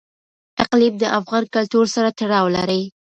اقلیم 0.63 0.93
د 0.99 1.03
افغان 1.19 1.43
کلتور 1.55 1.85
سره 1.95 2.09
تړاو 2.19 2.47
لري. 2.55 2.81